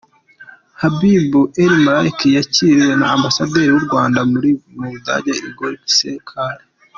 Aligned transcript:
Habib 0.81 1.31
El 1.63 1.73
Malki 1.85 2.29
yakiriwe 2.37 2.93
na 3.01 3.05
Ambasaderi 3.15 3.69
w’u 3.71 3.85
Rwanda 3.87 4.19
mu 4.75 4.85
Budage, 4.91 5.33
Igor 5.49 5.73
Cesar. 5.97 6.57